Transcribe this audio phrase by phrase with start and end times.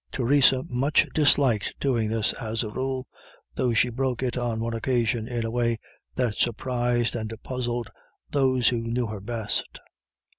[0.11, 3.05] Theresa much disliked doing this, as a rule,
[3.53, 5.77] though she broke it on one occasion in a way
[6.15, 7.91] that surprised and puzzled
[8.31, 9.79] those who knew her best.